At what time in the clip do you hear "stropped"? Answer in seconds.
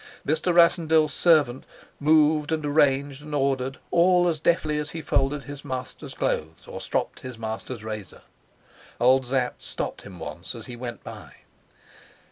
6.81-7.19